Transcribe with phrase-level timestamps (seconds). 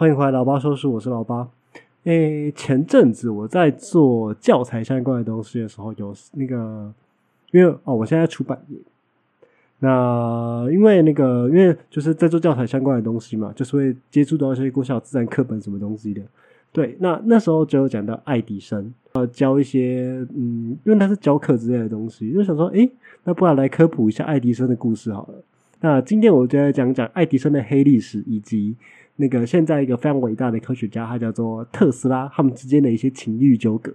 [0.00, 1.46] 欢迎回来，老八说书，我是老八。
[2.04, 6.90] 诶，前阵子我在做教材相关的东西的时候，有那个，
[7.50, 8.78] 因为哦，我现在出版业，
[9.80, 16.22] 那因为那个，因为就是在做教材相关的东西嘛，就是会接触到一些国小自然课本什么东西的。
[16.72, 22.90] 对，那那时候就有讲到爱迪生，呃，教一些，嗯，因为他是教课之类的东西，就想说，诶，
[23.24, 25.34] 那不然来科普一下爱迪生的故事好了。
[25.80, 28.76] 那今天我就来讲讲爱迪生的黑历史，以及
[29.16, 33.92] 那个现在一个非常伟大的科学家，他叫做特斯拉，他们之间的一些情欲纠葛。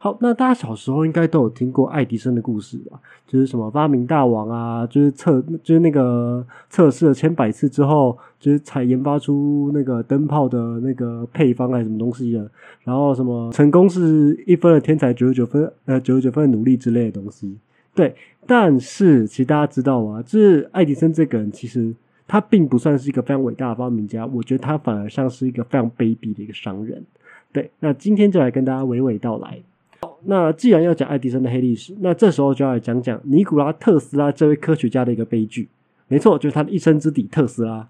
[0.00, 3.00] 好，那大家小时候应该都有听过爱迪生的故事吧？
[3.26, 12.48] 就是什么发明大王啊，就是测，就是那个测试了千百次之后，就是才研发出那个灯泡的那个配方还是什么东西的。
[12.84, 17.56] 然后什么成功是一分的天才，九十九分呃九十九分的努力之类的东西。
[17.92, 18.14] 对，
[18.48, 20.22] 但是其实大家知道吗？
[20.22, 21.94] 就是爱迪生这个人，其实
[22.26, 27.04] 他并不算是一个非常伟大的发明家，我觉得他反而像是一个非常卑鄙的一个商人。
[27.52, 29.58] 对，那今天就来跟大家娓娓道来。
[30.00, 35.68] 好，那既然要讲爱迪生的黑历史，那这时候就要来讲讲尼古拉特斯拉这位科学家的一个悲剧。
[36.08, 37.86] 没错，就是他的一生之敌特斯拉。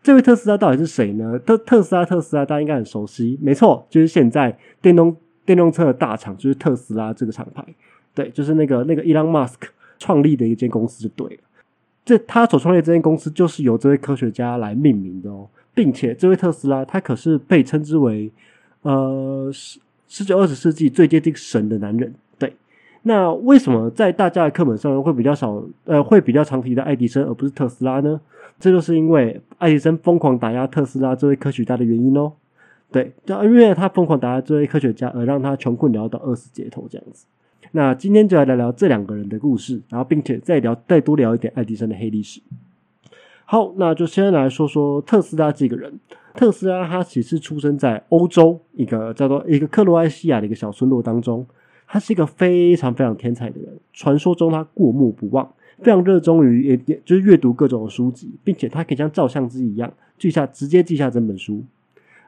[0.00, 1.36] 这位特斯拉到底是谁呢？
[1.40, 3.36] 特特斯拉，特斯拉大家应该很熟悉。
[3.42, 7.64] 没错，就是现在电动电动车的大厂，就是特斯拉这个厂牌。
[8.18, 11.42] 对，就是那个那个伊朗马斯克创立的一间公司就对了。
[12.04, 18.28] 这他所创立这间公司就是由这位科学家来命名的哦，并且这位特斯拉他可是被称之为
[18.82, 22.12] 呃十十九二十世纪最接近神的男人。
[22.40, 22.52] 对，
[23.02, 28.20] 那为什么在大家的课本上会比较少呃会比较常提到爱迪生而不是特斯拉呢？
[28.58, 32.32] 这就是因为爱迪生疯狂打压特斯拉这位科学家的原因哦。
[32.90, 37.24] 对，就因为他疯狂打压这位科学家，而让他穷困潦倒、饿死街头这样子。
[37.72, 42.40] 那今天就来聊聊这两个人的故事，然后并且再聊再多聊一点爱迪生的黑历史。
[43.44, 45.98] 好，那就先来说说特斯拉这个人。
[46.34, 51.46] 特斯拉他其实出生在欧洲一个叫做一个克罗埃西亚的一个小村落当中。
[51.90, 61.64] 他是一个非常非常天才的人，传说中他过目不忘，非常热衷于也也就是阅读各种书籍，并且他可以像照相机一样记下直接记下整本书。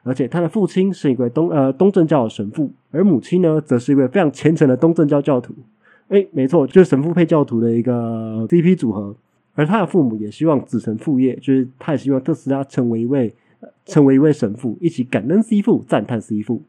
[0.03, 5.53] 而且他的父亲是一位东呃东正教的神父，而母亲呢，则是一位非常虔诚的东正教教徒。
[6.09, 9.15] 哎，没错，就是神父配教徒的一个 CP 组合。
[9.53, 13.33] 而他的父母也希望子承父业，就是他也希望特斯拉成为一位
[13.85, 16.61] 成为一位神父，一起感恩 C 父，赞叹 C 父。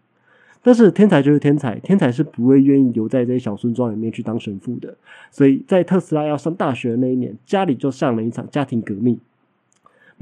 [0.65, 4.95] 但是天才就是天才，天才是不会愿意留在这些小村庄里面去当神父的。
[5.31, 9.19] 所以在特斯拉要上大学的那一年，家里就上了一场家庭革命。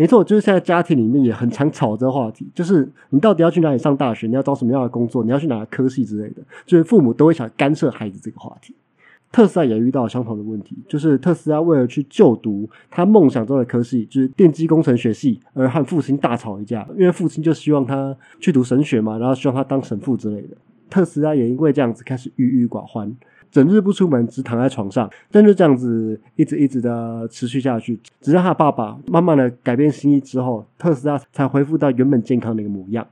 [0.00, 8.74] 没错，就是现在家庭里面也很常吵这个话题，就是你到底要去哪里上大学，你要找什么样的工作，你要去哪个科系之类的，就是父母都会想干涉孩子这个话题。
[9.30, 20.56] 特斯拉也遇到相同的问题，就是特斯拉为了去就读他梦想中的科系，就是电机工程学系，而和父亲大吵一架，因为父亲就希望他去读神学嘛，然后希望他当神父之类的。
[20.88, 23.14] 特斯拉也因为这样子开始郁郁寡欢。
[23.50, 27.98] 整日不出门，只躺在床上，但就这样子一直一直的持续下去。
[28.20, 33.06] 直到他爸爸慢慢的改变心意之后，特斯拉才恢复到原本健康的一个模样。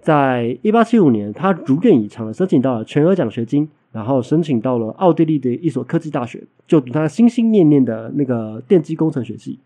[0.00, 9.58] 在一八七五年，他如愿以偿的申请到了全额奖学金，然后申请到了奥地利的一所科技大学，就读他心心念念的那个电机工程学系。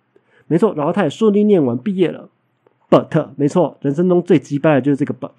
[0.46, 2.28] 没错，然后他也顺利念完毕业了。
[2.88, 5.30] But，没错，人生中最击败的就是这个 But。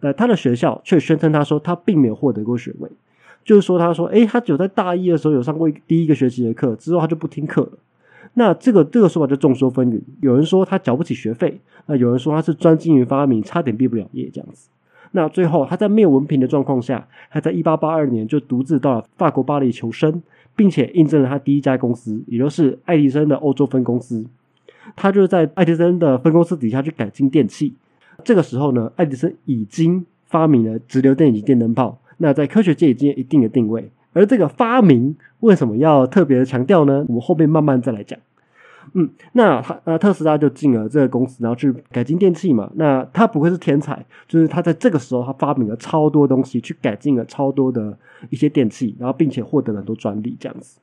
[0.00, 2.90] 呃他的学校却宣称他说他并没有获得过学位。
[3.44, 7.72] 就是说，他说，诶，他只有在大一的时候有上过第一个学期的课，之后他就不听课了。
[8.36, 14.68] 那这个这个说法就众说纷纭，有人说他缴不起学费，那有人说他是专精于发明，差点毕不了业这样子。
[15.12, 20.22] 那最后他在没有文凭的状况下，他在一八八二年就独自到了法国巴黎求生，
[20.56, 24.24] 并且印证了他第一家公司，也就是爱迪生的欧洲分公司。
[24.96, 27.74] 他就是在爱迪生的分公司底下去改进电器。
[28.24, 31.98] 这个时候呢，爱迪生已经发明了直流电以及电灯泡。
[32.18, 37.04] 那在科学界已经有一定的定位，而这个发明为什么要特别强调呢？
[37.08, 38.18] 我们后面慢慢再来讲。
[38.92, 42.70] 嗯，那他呃特斯拉就进了这个公司，然后去改进电器嘛。
[42.74, 47.96] 那他不会是天才，就是他在这个时候他发明了超多东西，去改进了超多的
[48.30, 50.78] 一些电器，然后并且获得了很多专利这样子。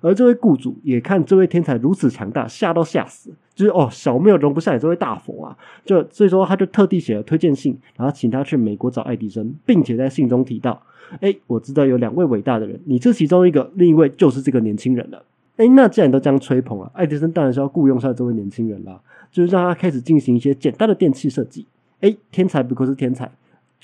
[0.00, 5.56] 而这位雇主也看这位天才如此强大，吓都吓死，就是哦，小庙容不下你这位大佛啊！
[5.84, 10.82] 就所以说，他就特地写了推荐信，然后请他去美国找爱迪生，并且在信中提到：
[11.20, 15.22] 哎，我知道有两位伟大的人，你是其中一个，另一位就是这个年轻人了。
[15.56, 19.00] 哎，那既然都这样吹捧了，爱迪生当然是要雇佣下这位年轻人啦，
[19.32, 21.66] 就是让他开始进行一些简单的电器设计。
[22.00, 23.30] 哎，天才不愧是天才，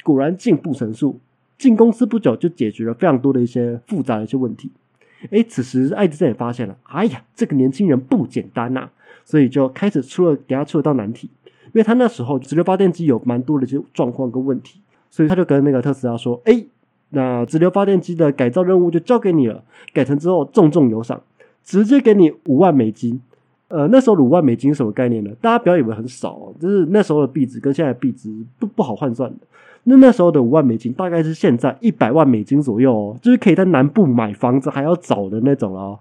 [0.04, 1.18] 果然进步神速，
[1.56, 4.70] 进公司不久就解决了非常多的一些复杂的一些问题。
[5.30, 8.88] 哎，此时爱迪生也发现了，哎呀，这个年轻人不简单呐，
[9.24, 11.30] 所以就开始出了给他出了道难题，
[11.66, 14.80] 因为他那时候直流发电机有蛮多的一些状况跟问题，
[15.10, 16.64] 所以他就跟那个特斯拉说：“哎，
[17.10, 21.22] 那直流发电机的改造任务就交给你了，改成之后重重有赏，
[21.64, 23.20] 直接给你五万美金。”
[23.68, 25.30] 呃，那时候五万美金什么概念呢？
[25.40, 29.36] 大家不要以为很少，就是那时候的币值跟现在币值不不好换算的。
[29.84, 35.98] 那那时候的五万美金大概是现在一百万美金左右哦，就是可以在南部买房子还要早的那种哦。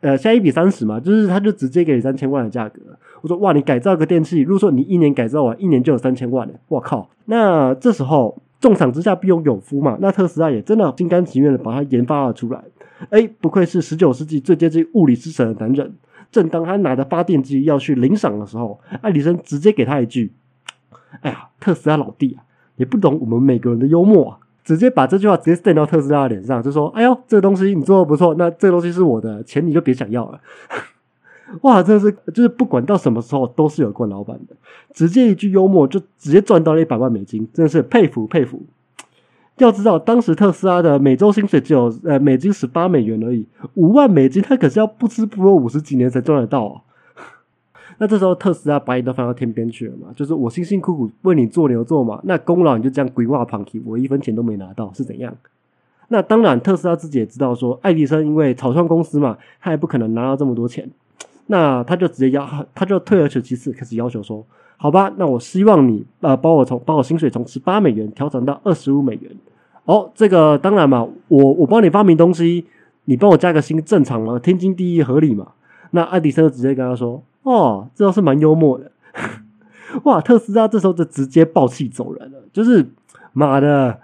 [0.00, 2.80] 呃，现在一比三十嘛，就是他就直接给你三千万的价格。
[3.20, 7.10] 我说哇，你改造个电器，如果说你一年改造完，一年就有三千万呢，我靠！
[7.24, 12.62] 那这时候重赏之下必有勇夫嘛，那特斯拉也真的心甘情愿的把它研发了出来。
[13.10, 15.92] 哎，不愧是十九世纪最接近物理之神的男人。
[16.30, 20.30] 正当他拿着发电机要去领赏的时候，爱迪生直接给他一句
[21.22, 22.44] ：“哎呀，特斯拉老弟啊，
[22.78, 30.40] 也不懂我们美国人的幽默啊！”直接把这句话直接塞到特斯拉的脸上，就说：“哎呦，这个东西你做的不错，那这个东西是我的钱，你就别想要了。
[31.62, 34.54] ”哇，真的是就是不管到什么时候都是有惯老板的，
[34.92, 38.62] 直接一句幽默就直接赚到了一百万美金，真的是佩服佩服。
[39.56, 46.82] 要知道，当时特斯拉的每周薪水只有呃美金十八美元而已，五万美金他可是要不吃不喝五十几年才赚得到啊！
[47.98, 50.08] 那这时候特斯拉把你都放到天边去了嘛？
[50.14, 55.34] 就是我辛辛苦苦为你做牛做马，那功劳你就这样鬼话旁听，我一分钱都没拿到是怎样？
[56.08, 60.88] 那当然，特斯拉自己也知道说，爱迪生因为草创公司嘛，他也不可能拿到这么多钱，
[61.48, 64.42] 那他就直接要，他就退而求其次，开始要求说：
[64.76, 69.30] 好吧，那我希望你呃，帮我从把我薪水从十八美元调整到二十五美元。
[69.84, 72.64] 哦，这个当然嘛，我我帮你发明东西，
[73.04, 75.48] 你帮我加个薪，正常嘛，天经地义，合理嘛。
[75.90, 78.90] 那爱迪生就直接跟他说：“哦，这倒是蛮幽默的。
[80.04, 82.86] ”哇，特斯拉这时候就直接爆气走人了，就是
[83.32, 83.98] 妈的，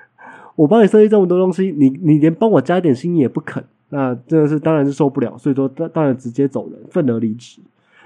[0.56, 7.60] 我帮你设计这么多东西，你你连帮我加一点薪也不肯，那真的是当然是受不了，所以说当然直接走人，愤而离职。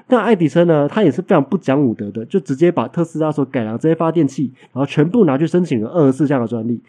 [0.08, 6.82] 但爱迪生呢，他也是非常不讲武德的，就直接把特斯拉所改良这些发电器，然后全部拿去申请了二十四项的专利，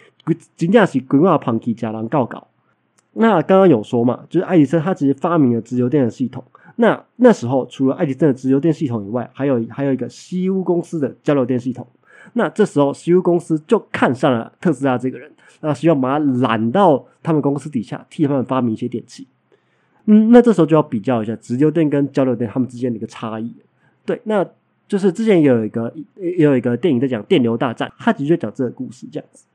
[0.55, 2.47] 金价是鬼话旁起假狼告稿。
[3.13, 6.43] 那刚刚有说嘛，就是爱迪生他直接发明了直流电的系统。
[6.81, 11.85] 那那时候除了爱迪生的直流电系统以外，还有还有一个西屋公司的交流电系统。
[12.33, 15.31] 那这时候西屋公司就看上了特斯拉这个人，
[15.61, 19.27] 那希望把他揽到他们公司底下，替他们发明一些电器。
[20.05, 23.53] 嗯，那这时候就要比较一下直流电跟交流电他们之间的一个差异。
[24.03, 24.43] 对，那
[24.87, 29.45] 就是之前也有一个也有一个电影在讲电流大战，它其实就讲这个故事这样子。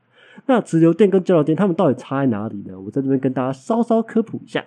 [0.45, 2.79] 那直流电跟交流电它们到底差在哪里呢？
[2.79, 4.63] 我在这边跟大家稍稍科普一下。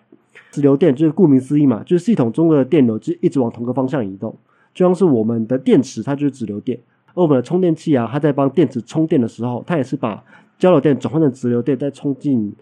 [0.51, 4.37] 直流电就是顾名思义嘛，就是系统中的电流就一直往同个方向移动，
[4.75, 6.79] 就像是我们的电池，它就是直流电；
[7.15, 10.23] 而我们的充电器啊，它在帮电池充电的时候，它也是把
[10.59, 12.55] 交流电转换成直流电，再充进。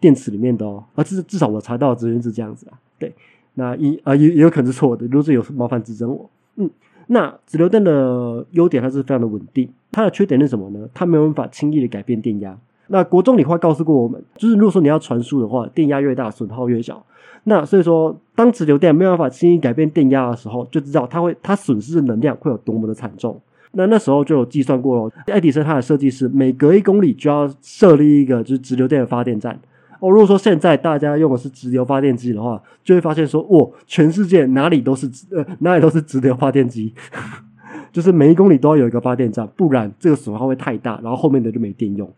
[0.00, 2.78] 电池里面的哦，啊，至至少我查到的资源是这样子啊。
[2.98, 3.10] 对，
[3.54, 6.28] 那一啊也也有可能是错的，如果是有麻烦指正我。
[6.56, 6.68] 嗯，
[7.06, 10.86] 那直流电的优点它是非常的稳定，它的缺点是什么呢？
[10.92, 12.58] 它没有办法轻易的改变电压。
[12.88, 17.04] 那国中理化告诉过我们，就是如果说你要传输的话，电压越大，损耗越小。
[17.44, 23.38] 那所以说，当直流电没有办法轻易改变电压的时候，就知道它会它损失的能量会有多么的惨重。
[23.72, 29.58] 那那时候就有计算过了，爱迪生他的设计是每隔一公里就要设立一个就是直流电的发电站。
[30.00, 36.94] 哦，如果说现在大家用的是直流发电机的话，就会发现说，哇，全世界哪里都是直呃哪里都是直流发电机，
[37.92, 42.10] 就是每一公里都要有一个发电站，不然这个损耗会太大，然后后面的就没电用。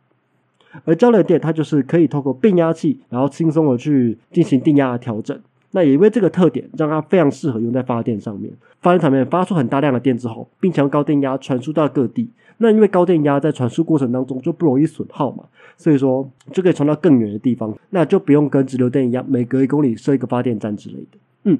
[0.85, 5.39] 而交流电它就是可以透过变压器，然后轻松的去进行电压的调整。
[5.73, 8.53] 那也因为这个特点，让它非常适合用在发电上面。
[8.81, 12.31] 发电场面发出很大量的电之后，并且用高电压传输到各地。
[12.59, 15.45] 那因为高电压在传输过程当中就不容易损耗嘛，
[15.77, 17.77] 所以说就可以传到更远的地方。
[17.91, 21.19] 那就不用跟直流电一样，每隔一公里设一个发电站之类的。
[21.45, 21.59] 嗯，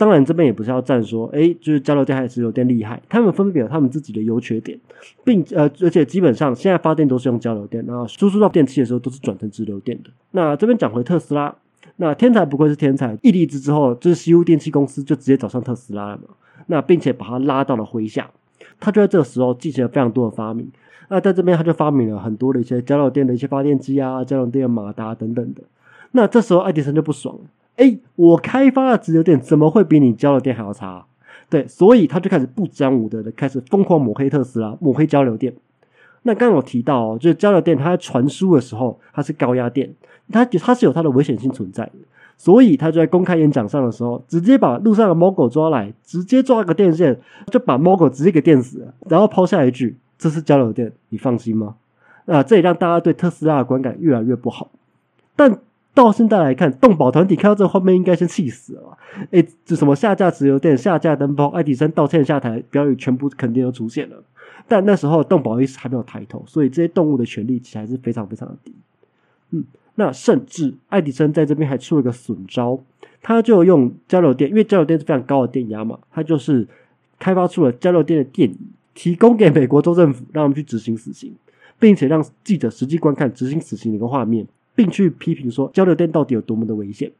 [0.00, 4.80] 当然这边也不是要站说，哎，就是交流电还是直流电厉害，他们分别有他们自己的优缺点，
[5.22, 10.08] 并呃，而且基本上现在发电都是用交流电，然后输出到电器的时候都是转成直流电的。
[10.30, 11.54] 那这边讲回特斯拉。
[11.96, 16.34] 那天才不愧是天才，一离职之后，就是西屋电器公司就直接找上特斯拉了嘛。
[16.68, 18.30] 那并且把他拉到了麾下，
[18.78, 20.66] 他就在这个时候进行了非常多的发明。
[21.10, 25.60] 那在这边他就发明了很多的一些交流电的一些发电机啊，交流电马达等等的。
[26.12, 27.42] 那这时候爱迪生就不爽了，
[27.80, 31.06] 哎，我开发的直流电怎么会比你交流电还要差？
[31.48, 35.54] 对，所以他就开始不讲武德的开始疯狂抹黑特斯拉，抹黑交流电。
[36.24, 39.94] 那刚刚有提到，就是交流电它在传输的时候，它是高压电。
[40.30, 41.92] 它它是有它的危险性存在的，
[42.36, 47.18] 所以他就在公开演讲上的时候，直接把路上的猫狗抓来，直接抓个电线，
[47.50, 51.76] 就把猫狗直接给电死了，然后抛下一句：“这是交流电，你放心吗？”
[52.26, 54.70] 啊，这也让大家对特斯拉的观感越来越不好。
[55.34, 55.58] 但
[55.92, 58.96] 到现在来看，动保团体看到这个画面应该先气死了。
[59.32, 64.22] 哎，这什么下架直流电、下架灯泡、爱迪生道歉下台标语，全部肯定都出现了。
[64.68, 68.72] 但那时候动保意识还没有抬头，所以这些动物的权利其实还是非常非常的低。
[69.50, 69.64] 嗯，
[69.96, 72.78] 那甚至爱迪生在这边还出了一个损招，
[73.20, 76.68] 他就用交流电，因为交流电是非常高的电压嘛，他就是
[77.18, 78.56] 开发出了交流电的电椅，
[78.94, 81.34] 提供给美国州政府，让他们去执行死刑，
[81.80, 84.46] 并且让记者实际观看执行死刑的一个画面。
[84.80, 87.12] 并去批评说交流电到底有多么的危险。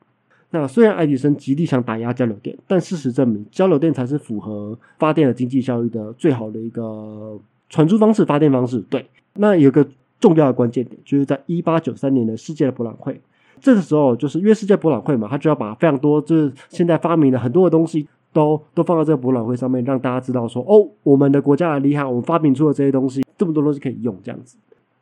[0.49, 7.39] 那虽然爱迪生极力想打压交流电，但事实证明交流电才是符合发电的经济效益的最好的一个
[7.69, 8.81] 传输方式、发电方式。
[8.89, 9.87] 对，那有个
[10.19, 13.21] 重要的关键点，就是在一八九三年的世界的博览会，
[13.61, 24.57] 这个时候就是因为世界博览会嘛，他就要把非常多就是现在发明的很多的东西都都放到这个博览会上面，让大家知道说哦，我们的国家很厉害，我们发明出了这些东西，这么多东西可以用，这样子。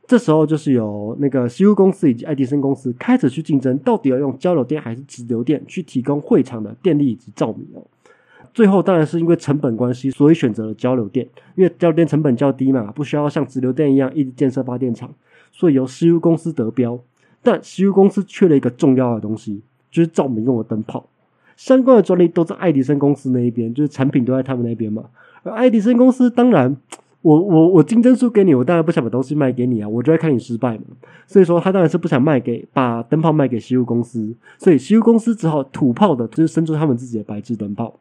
[0.08, 7.84] 这时候就是由那个西屋公司以及爱迪生公司开始去竞争，到底要用交流电还是直流电去提供会场的电力以及照明哦。
[8.54, 15.12] 最后当然是因为成本关系，所以选择了交流电，因为交流电成本较低嘛，不需要像直流电一样一直建设发电厂，
[15.52, 16.98] 所以由西屋公司得标。
[17.42, 19.60] 但西屋公司缺了一个重要的东西，
[19.90, 21.06] 就是照明用的灯泡，
[21.54, 25.04] 相关的专利都在爱迪生公司那一边，就是产品都在他们那边嘛。
[25.42, 26.74] 而爱迪生公司当然。
[27.22, 29.88] 我我我竞争输给你，我当然不想把东西卖给你啊！
[29.88, 30.84] 我就在看你失败嘛。
[31.26, 37.92] 所以说，他当然是不想卖给把灯泡卖给西屋公司，所以西屋公司只好土炮的，就是生出他们自己的白炽灯泡。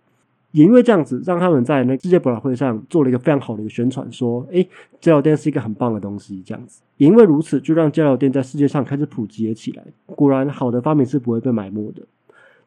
[0.52, 4.68] 也因为这样子，让他们在那世界博览会上做了一个非常好的一个宣传，说：“诶，
[5.02, 9.84] 交流电是一个很棒的东西。”这样子，也因为如此，就让交流电在世界上开始普及了起来。
[10.06, 12.04] 果然，好的发明是不会被埋没的。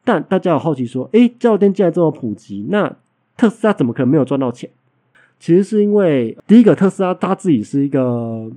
[0.03, 2.95] 但大家有好奇说：“诶，交流电既然这么普及，那
[3.35, 4.69] 特斯拉怎么可能没有赚到钱？”
[5.41, 8.47] 其实是因为第一个特斯拉他自己是一个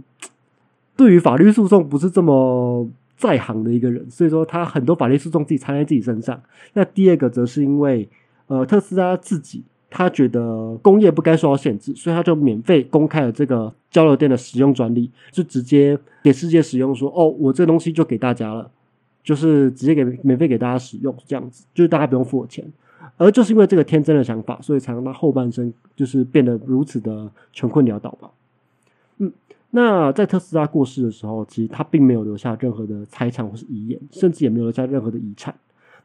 [0.95, 2.87] 对于法律诉讼不是这么
[3.17, 6.39] 在行的一个人，所以说他很多法律诉讼自己掺在自己身上。
[6.75, 8.07] 那第二个则是因为
[8.49, 18.71] 呃特斯拉自己他觉得工业不该受到限制，所以他就免费公开了这个交流电的使用专利，就直接给世界使用，说哦我这东西就给大家了，
[19.23, 22.63] 就是直接给免费给大家使用这样子，就是大家不用付我钱。
[23.17, 28.31] 而就是因为这个天真的想法，所以才让他后半生就是变得如此的穷困潦倒吧。
[29.19, 29.33] 嗯，
[29.71, 35.55] 那在特斯拉过世的时候，其实他并没有留下任何的财产或是遗言，甚至也没有留下任何的遗产，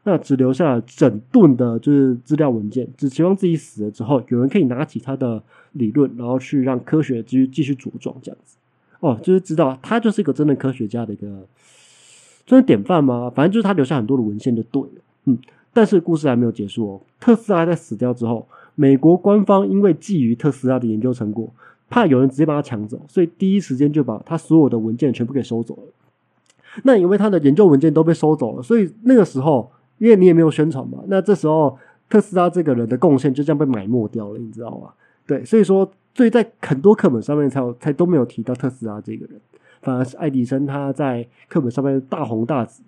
[0.04, 5.42] 那只留下了整顿的就是资料文件，只希望自己死了之后，有人可以拿起他的
[5.72, 8.56] 理论，然后去让科学继续继续茁壮这样子。
[9.00, 11.46] 哦，就是知道他就是一个真的科学家的一个，
[12.46, 13.32] 算是典范吗？
[13.34, 15.02] 反正就是他留下很多的文献就对了。
[15.24, 15.38] 嗯。
[15.72, 17.00] 但是故事还没有结束哦。
[17.18, 21.48] 特斯拉在死掉之后，美国官方因为觊觎特斯拉的研究成果，
[21.88, 25.82] 怕有人直接把他抢走，所以第一时间就把他所有的文件全部给收走了。
[26.84, 31.76] 那因为他的研究文件都被收走了，所以那个时候，因为你也没有宣传嘛，那这时候
[32.08, 34.90] 特斯拉这个人的贡献就这样被埋没掉了，你知道吗？
[35.26, 39.40] 对，所以说，所以在很多课本上面才有才都没有提到特斯拉这个人，
[39.82, 42.82] 反而是爱迪生他在课本上面大红大紫。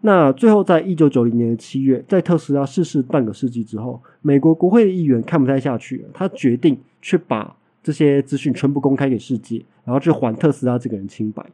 [0.00, 11.44] 那最后，在一九九零年的七月，在特斯拉逝世半个世纪之后，美国国会的议员看不太下去了，他决定去把这些资讯全部公开给世界，然后去还特斯拉这个人清白。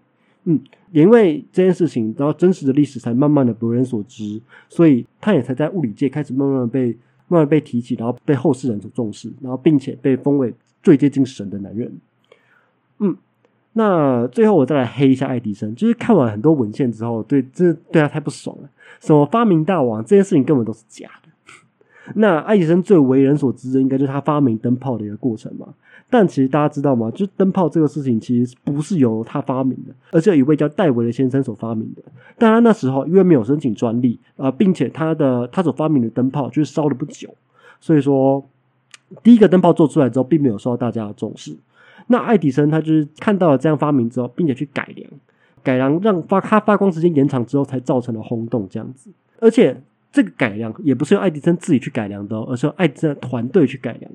[0.44, 0.60] 嗯，
[0.92, 6.88] 也因为这件事情，然后真实的历史才慢慢的为人所知，所以他也才在物理界开始慢慢的被
[7.28, 11.90] 慢慢被提起，然后被后世人所重视，然后并且被封为最接近神的男人。
[12.98, 13.16] 嗯。
[13.76, 18.68] 那最后我再来黑一下爱迪生，就是看完很多文献之后，对这对他太不爽了。
[19.00, 21.28] 什么发明大王这件事情根本都是假的。
[22.14, 25.68] 那爱迪生最为人所知的，应该就是他发明灯泡的一个过程嘛。
[26.08, 27.10] 但其实大家知道吗？
[27.10, 32.02] 就灯泡这个事情，其实不是由他发明的，而是有一位叫戴维的先生所发明的。
[32.38, 37.34] 但他那时候因为没有申请专利啊，并且他的他所发明的灯泡就是烧了不久，
[37.80, 38.46] 所以说
[39.22, 41.56] 第一个灯泡做出来之后，并没有受到大家的重视。
[42.06, 45.11] 那爱迪生他就是看到了这样发明之后，并且去改良，
[45.62, 49.11] 改良让发他发光时间延长之后，才造成了轰动这样子。
[49.40, 49.82] 而且
[50.12, 54.11] 这个改良也不是用爱迪生自己去改良的，而是用爱迪生团队去改良。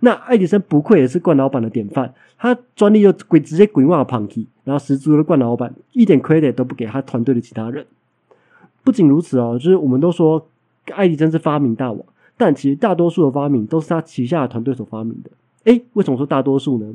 [0.00, 7.86] 那爱迪生不愧也是冠老板的典范，他专利又鬼直接鬼骂了 Punky，然后十足的冠老板，一点 credit 都不给他团队的其他人。
[8.82, 10.48] 不仅如此哦，就是我们都说
[10.92, 12.00] 爱迪生是发明大王，
[12.36, 15.30] 但其实大多数的发明都是他旗下的团队所发明的。
[15.66, 16.92] 诶，为什么说大多数呢？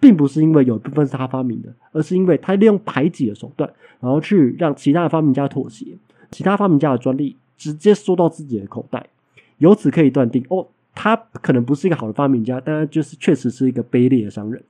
[0.00, 5.86] 并不是因为有一部分是他发明的，而是因为他利用排挤的手段，然后去让其他的发明家妥协，
[6.30, 9.06] 其他发明家的专利直接收到自己的口袋。
[9.58, 14.62] 由此可以断定，哦，他可能不是一个好的发明家，但他就是确实是一个卑劣的商人。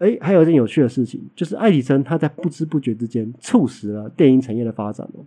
[0.00, 5.24] 诶，还有一件有趣的事情，就是爱迪生他在不知不觉之间促使了电影产业的发展哦。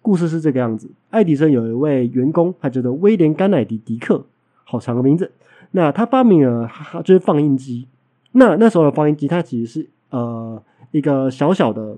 [0.00, 4.24] 故事是这个样子：爱迪生有一位员工，他叫做威廉·甘乃迪·迪克，
[4.62, 5.32] 好长的名字。
[5.72, 6.70] 那他发明了
[7.04, 7.86] 就是放映机。
[8.32, 11.96] 那那时候的放映机，它其实是呃一个小小的，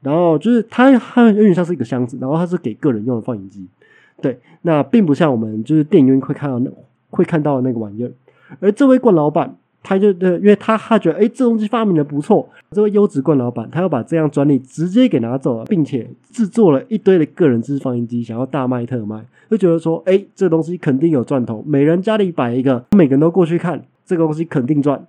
[0.00, 3.66] 然后就是它它有点像是一个箱子，然后它是给个人用的放映机。
[4.20, 6.70] 对，那并不像我们就是电影院会看到那
[7.10, 8.12] 会看到的那个玩意儿。
[8.60, 9.56] 而这位冠老板。
[9.82, 12.48] 他就对，因为他他觉得，哎，这东西发明的不错。
[12.70, 25.06] 这位优质冠老板，他要把这样专利直接给拿走了，并且制作了一堆的个人制放映机，想要大卖特卖，就觉得说，哎，这东西肯定有赚头，每人家里摆一个，每个人都过去看，这个东西肯定赚。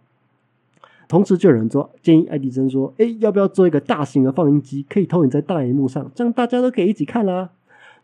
[1.08, 7.50] 同时就有人说，建议爱迪生说，哎，要不要做一个大型的放映机，可以投影在大荧幕上，这样大家都可以一起看啦。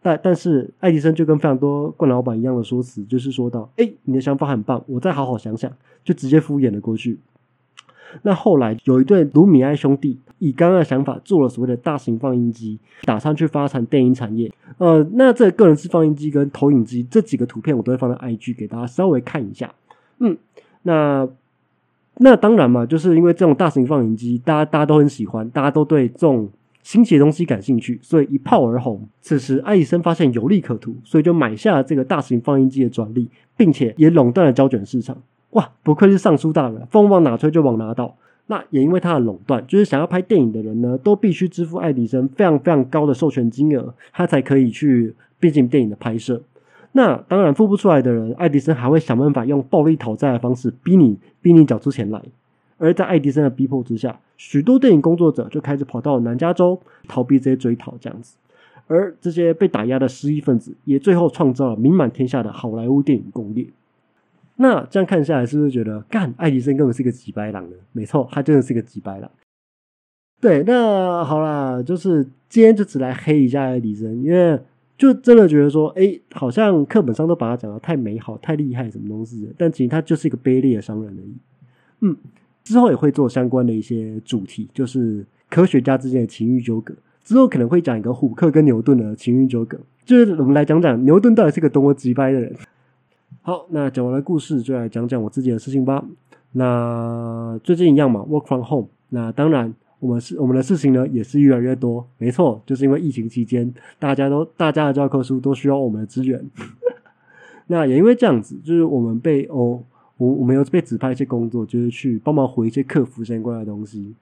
[0.02, 5.70] 但但是爱迪生就跟非常多冠老板一样的说辞，就是说到：“哎，你的想法很棒，我再好好想想。”
[6.02, 7.20] 就直接敷衍了过去。
[8.24, 14.52] 那后来有一对卢米埃兄弟以刚刚的想法做了所谓的大型放映机，打算去发展电影产业。
[14.78, 19.72] 呃，那这个人式放映机跟投影机这几个图片，我都会放在 IG 给大家稍微看一下。
[20.20, 20.38] 嗯，
[20.84, 21.28] 那
[22.16, 26.50] 那当然嘛，就是因为这种大型放映机，大家大家都很喜欢，大家都对这种。
[26.90, 29.08] 新奇的东西感兴趣，所以一炮而红。
[29.22, 35.16] 此时，爱迪生发现有利可图，所以就买下了这个大型放映机的专利，并且也垄断了胶卷市场。
[35.52, 38.16] 哇，不愧是尚书大人，风往哪吹就往哪倒。
[38.48, 46.42] 那也因为他的垄断，就是想要拍电影的人呢，都必须支付爱迪生非常非常高的授权金额，他才可以去进行电影的拍摄。
[46.94, 52.20] 那当然付不出来的人，爱迪生还会想办法用暴力讨债的方式逼你，逼你缴出钱来。
[52.80, 58.36] 而在爱迪生的逼迫之下，许多电影工作者就开始跑到南加州逃避这些追讨，这样子。
[58.88, 63.68] 而这些被打压的失意分子，也最后创造了名满天下的好莱坞电影工业。
[64.56, 67.76] 那这样看下来，是不是觉得干爱迪生根本是个几白狼呢？
[67.92, 69.30] 没错，他真的是个几白狼。
[70.42, 74.60] 对，那好啦，就是今天就只来黑一下爱迪生，因为
[74.98, 79.54] 就真的觉得说，哎，好像课本上都把他讲的太美好、太厉害，什么东西？
[79.56, 81.36] 但其实他就是一个卑劣的商人而已。
[82.00, 82.18] 嗯。
[82.70, 86.94] 之后也会做相关的一些主题，就是科学家之间的情欲纠葛。
[87.24, 92.56] 之后可能会讲一个虎克跟牛顿的情欲纠葛，就是我们来讲讲牛顿到底是个多么直白的人。
[93.42, 96.06] 好，那讲完了故事，就来讲讲我自己的事情吧。
[96.52, 98.90] 那最近一样嘛，work from home。
[99.10, 102.08] 那当然，我们是我们的事情呢，也是越来越多。
[102.20, 106.48] 没错，就是因为疫情期间，大家都大家的教科书都需要我们的资源。
[107.66, 109.82] 那也因为这样子，就是我们被哦。
[110.20, 114.14] 我我们有被指派一些工作，就是去帮忙回一些客服相关的东西。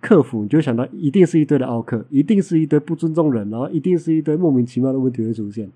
[0.00, 5.70] 客服你就想到一定是一堆的奥客，一定是一堆不尊重人，然后一定是一堆莫名其妙的问题会出现。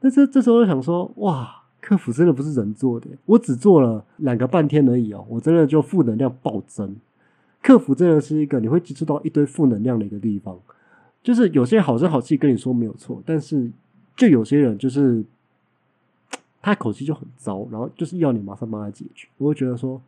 [0.00, 3.06] 但是这时候就想说，哇，客服真的不是人做的。
[3.26, 6.96] 我只做了两个半天而已哦，我真的就负能量暴增。
[7.62, 10.58] 客服真的是一个你会接触到一堆负能量的一个地方，
[11.22, 13.70] 就是有些好声好气跟你说没有错，但是
[14.16, 15.24] 就有些人就是。
[16.62, 19.26] 他的口气就很糟，然后就是要你马上帮他解决。
[19.38, 20.00] 我会觉得说，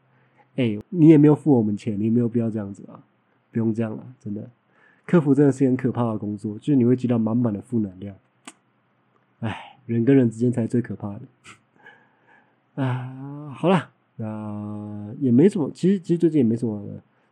[0.56, 3.00] 哎，你也没有付我们钱，你没有必要这样子啊，
[3.50, 4.50] 不用这样了，真的。
[5.06, 8.14] 客服真的是很可怕的工作，就是你会接到满满的负能量。
[9.40, 11.22] 哎，人跟人之间才是最可怕的。
[12.82, 16.82] 啊，好了，那也没什么，其实其实最近也没什么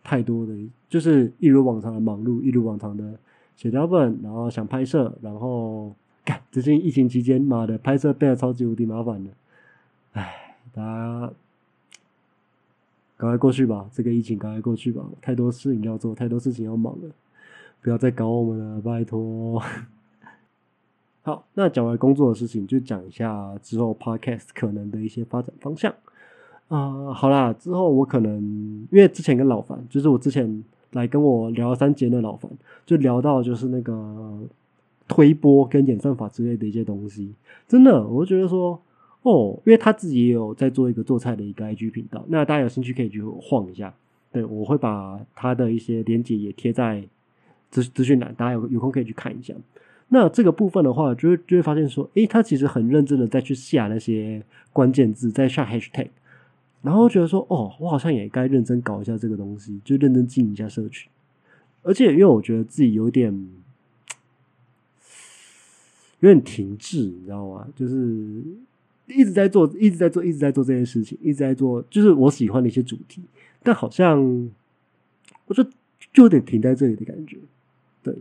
[0.02, 0.54] 太多的，
[0.88, 3.18] 就是一如往常的忙碌，一如往常的
[3.54, 5.94] 写脚本，然后想拍摄，然后。
[6.51, 9.31] 最近疫情期间，妈的，拍摄变得超级无敌麻烦的。
[10.12, 11.33] 唉，大家
[13.16, 17.09] 赶快过去吧，这个疫情赶快过去吧，太多事情要做，太多事情要忙了，
[17.81, 19.62] 不要再搞我们了，拜托。
[21.23, 25.95] 好，那讲完工作的事情，就讲一下之后 podcast 可能的一些发展方向。
[26.69, 28.40] 啊，好啦，之后我可能
[28.90, 32.51] 因为之前跟老樊，就是我之前来跟我聊三节的老樊，
[32.85, 34.40] 就聊到就是那个。
[35.11, 37.35] 推波跟演算法之类的一些东西，
[37.66, 38.81] 真的，我就觉得说，
[39.23, 43.92] 哦，因为他自己也有在做一个做菜的一个 IG 频道，那大家有兴趣可以去晃一下。
[44.31, 47.03] 对我会把他的一些链接也贴在
[47.73, 49.53] 资资讯栏，大家有有空可以去看一下。
[50.11, 54.40] 那这个部分的话，就会就会发现说，诶，他其实很认真的在去下那些
[54.73, 56.11] 关键字，在下 Hashtag，
[56.83, 61.11] 然后觉得说，哦，我好像也该认真搞一下这个东西，就认真经营一下社群。
[61.83, 63.49] 而且因为我觉得自己有点。
[66.20, 67.66] 有点停滞，你知道吗？
[67.74, 68.42] 就是
[69.06, 73.22] 一直在做，一直在做，一直在做这件事情，一直在做，就是我喜欢的一些主题，
[73.62, 74.20] 但好像
[75.46, 75.64] 我就
[76.12, 77.38] 就有点停在这里的感觉。
[78.02, 78.14] 对，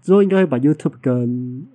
[0.00, 1.66] 之后应该会把 YouTube 跟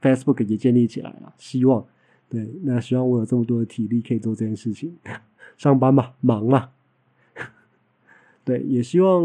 [0.00, 1.84] Facebook 也建立起来了，希望
[2.28, 4.96] 对，那希望我有这么多的体力可以做这件事情，
[5.58, 6.70] 上班嘛，忙嘛，
[8.44, 9.22] 对，也希望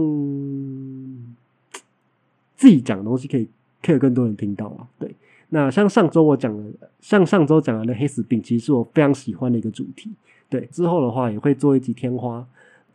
[2.55, 3.47] 自己讲的东西可以。
[3.79, 4.89] 可以有更多人听到啊。
[4.99, 5.15] 对，
[5.49, 6.63] 那像上周我讲的，
[6.99, 10.11] 像上周讲的那黑死病，其实是我非常喜欢的一个主题。
[10.49, 12.45] 对，之后的话也会做一集天花，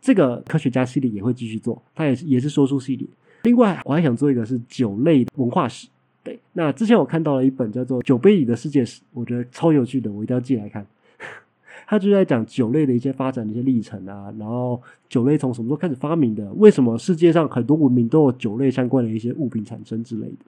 [0.01, 3.07] 这个科学家系列也会继续做，它也是也是说书系列。
[3.43, 5.87] 另外，我还想做一个是酒类文化史。
[6.23, 10.85] 对，那之前我看到了一本叫做《酒杯里的世界史》，我觉得超有趣的，我一定要寄来看。
[11.85, 16.49] 他就在讲酒类的一些发展的一些历程啊，然后酒类从什么时候开始发明的？
[16.53, 20.45] 为什么世界上很多文明都有酒类相关的一些物品产生之类的？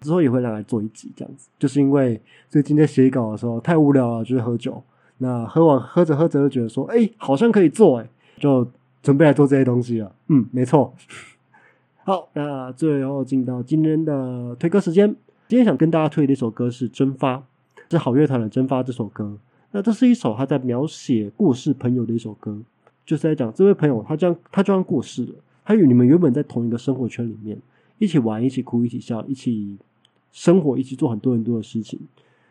[0.00, 4.82] 之后也会拿来做一集这样子，就是因为最近在写稿的时候太无聊了，就是喝酒。
[5.18, 8.66] 那喝完喝着喝着就觉得说，哎，好像可以做，哎，就
[9.02, 10.10] 准备来做这些东西了。
[10.28, 10.94] 嗯，没错。
[12.04, 15.14] 好，那最后进到今天的推歌时间。
[15.46, 17.36] 今天想跟大家推的一首歌是《蒸发》，
[17.90, 19.36] 是好乐团的《蒸发》这首歌。
[19.72, 22.56] 那这是一首他在描写过世朋友的一首歌，
[23.04, 27.58] 就是在讲这位朋友他这样他这样过世了，他与你们原本在同一个生活圈里面，
[28.00, 29.78] 一起玩，一起哭，一起笑，一起
[30.32, 32.00] 生活，一起做很多很多的事情。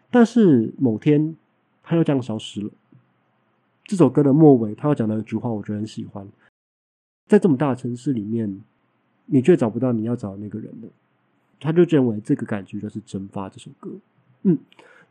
[0.10, 1.36] 但是某天
[1.84, 2.72] 他又这样消失了。
[3.84, 6.26] 这首歌的末尾，他要讲的一句话，我觉得很喜欢。
[7.28, 8.62] 在这么大的城市里面。
[9.32, 10.90] 你却找不到你要找的那个人了，
[11.60, 13.48] 他就认为这个感觉就是蒸发。
[13.48, 13.92] 这首歌，
[14.42, 14.58] 嗯，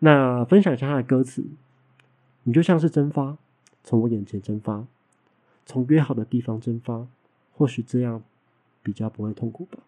[0.00, 1.44] 那分享一下他的歌词，
[2.42, 3.38] 你就像是蒸发，
[3.84, 4.84] 从我眼前蒸发，
[5.64, 7.06] 从约好的地方蒸发，
[7.54, 8.20] 或许这样
[8.82, 9.78] 比较不会痛苦吧。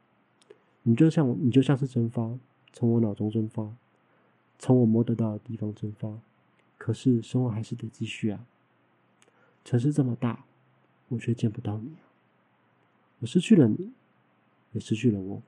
[0.82, 2.38] 你就像你就像是蒸发，
[2.72, 3.74] 从我脑中蒸发，
[4.58, 6.18] 从我摸得到的地方蒸发，
[6.78, 8.44] 可是生活还是得继续啊。
[9.64, 10.44] 城市这么大，
[11.08, 11.92] 我却见不到你，
[13.20, 13.92] 我失去了你。
[14.72, 15.42] 也失去了我，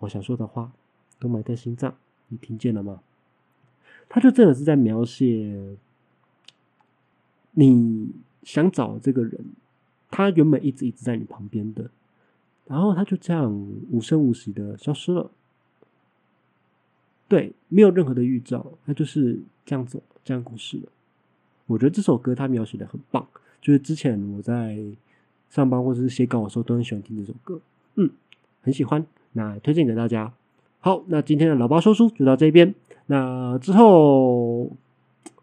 [0.00, 0.72] 我想说的话
[1.18, 1.96] 都埋在心脏，
[2.28, 3.02] 你听见了吗？
[4.10, 5.74] 他就真的是在描写
[7.52, 9.54] 你想找这个人，
[10.10, 11.90] 他原本一直一直在你旁边的，
[12.66, 13.52] 然后他就这样
[13.90, 15.30] 无声无息的消失了。
[17.28, 20.84] 对，没有任何的预兆，他就是这样走，这样故事了。
[21.66, 23.26] 我觉得这首歌他描写的很棒，
[23.60, 24.78] 就是之前我在
[25.50, 27.60] 上班或者是写稿的时候都很喜欢听这首歌，
[27.94, 28.10] 嗯。
[28.64, 30.32] 很喜欢，那推荐给大家。
[30.78, 32.72] 好，那今天的老包说书就到这边。
[33.06, 34.70] 那之后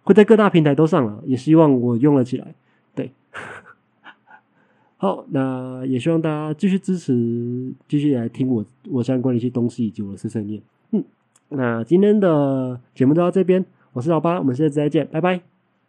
[0.03, 2.55] 会在各大平台都上了，也希望我用了起来。
[2.95, 3.11] 对，
[5.01, 10.61] 好，那也希望大家继续支持，继续来听我我相关的一些东西以及我的碎碎念。
[10.91, 11.01] 嗯，
[11.47, 15.48] 那今天的节目就到这边，我是老八，我们下次再见，拜拜。